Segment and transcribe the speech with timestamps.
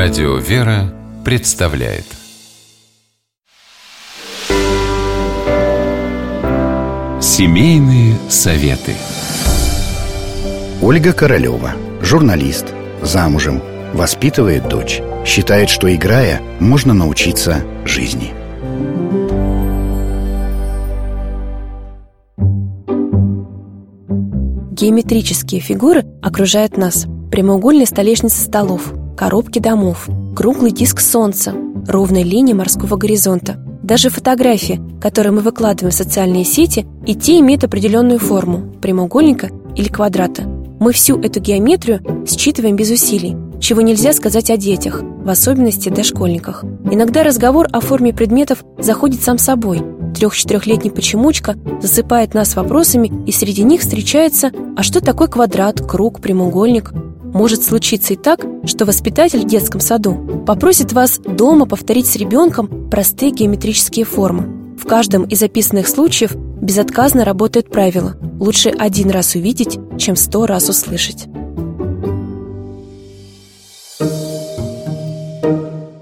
[0.00, 2.04] Радио «Вера» представляет.
[7.20, 8.94] Семейные советы.
[10.80, 12.66] Ольга Королева, журналист,
[13.02, 13.60] замужем,
[13.92, 18.32] воспитывает дочь Считает, что играя, можно научиться жизни.
[24.70, 27.06] Геометрические фигуры окружают нас.
[27.32, 31.52] Прямоугольные столешницы столов, коробки домов, круглый диск солнца,
[31.88, 33.56] ровные линии морского горизонта.
[33.82, 39.88] Даже фотографии, которые мы выкладываем в социальные сети, и те имеют определенную форму– прямоугольника или
[39.88, 40.44] квадрата.
[40.78, 46.62] Мы всю эту геометрию считываем без усилий, чего нельзя сказать о детях, в особенности дошкольниках.
[46.88, 49.82] Иногда разговор о форме предметов заходит сам собой.
[50.14, 56.92] Трех-четырехлетний почемучка засыпает нас вопросами, и среди них встречается «А что такое квадрат, круг, прямоугольник?»
[57.32, 62.90] Может случиться и так, что воспитатель в детском саду попросит вас дома повторить с ребенком
[62.90, 64.76] простые геометрические формы.
[64.78, 70.68] В каждом из описанных случаев безотказно работает правило «лучше один раз увидеть, чем сто раз
[70.68, 71.26] услышать».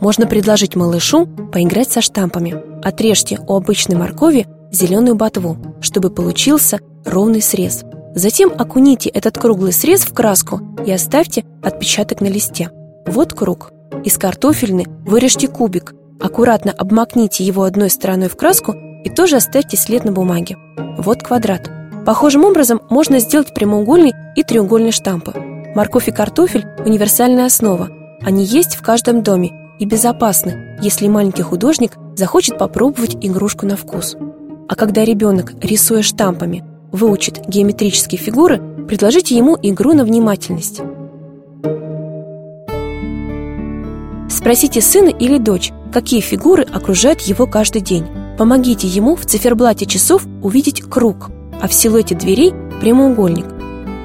[0.00, 2.56] Можно предложить малышу поиграть со штампами.
[2.82, 7.84] Отрежьте у обычной моркови зеленую ботву, чтобы получился ровный срез–
[8.14, 12.70] Затем окуните этот круглый срез в краску и оставьте отпечаток на листе.
[13.06, 13.72] Вот круг.
[14.04, 20.04] Из картофельны вырежьте кубик, аккуратно обмакните его одной стороной в краску и тоже оставьте след
[20.04, 20.56] на бумаге.
[20.98, 21.70] Вот квадрат.
[22.04, 25.32] Похожим образом можно сделать прямоугольный и треугольный штампы.
[25.74, 27.88] Морковь и картофель– универсальная основа.
[28.20, 34.16] Они есть в каждом доме и безопасны, если маленький художник захочет попробовать игрушку на вкус.
[34.68, 40.82] А когда ребенок, рисуя штампами, выучит геометрические фигуры, предложите ему игру на внимательность.
[44.28, 48.06] Спросите сына или дочь, какие фигуры окружают его каждый день.
[48.38, 51.30] Помогите ему в циферблате часов увидеть круг,
[51.60, 53.46] а в силуэте дверей– прямоугольник.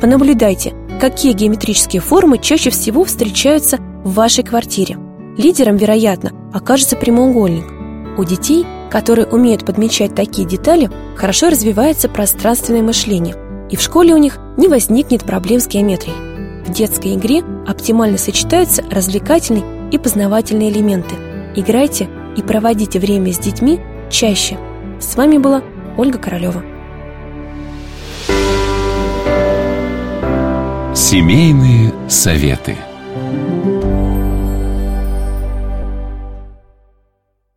[0.00, 4.96] Понаблюдайте, какие геометрические формы чаще всего встречаются в вашей квартире.
[5.36, 7.64] Лидером, вероятно, окажется прямоугольник.
[8.18, 13.34] У детей– которые умеют подмечать такие детали, хорошо развивается пространственное мышление,
[13.70, 16.14] и в школе у них не возникнет проблем с геометрией.
[16.66, 21.14] В детской игре оптимально сочетаются развлекательные и познавательные элементы.
[21.56, 24.58] Играйте и проводите время с детьми чаще.
[25.00, 25.62] С вами была
[25.96, 26.62] Ольга Королева.
[30.94, 32.76] Семейные советы.